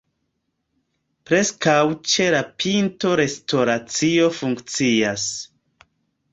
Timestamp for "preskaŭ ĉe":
1.31-2.25